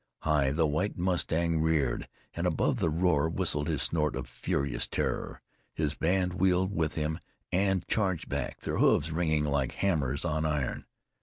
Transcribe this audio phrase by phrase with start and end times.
[0.21, 5.43] High the White Mustang reared, and above the roar whistled his snort of furious terror.
[5.75, 7.19] His band wheeled with him
[7.51, 10.85] and charged back, their hoofs ringing like hammers on iron.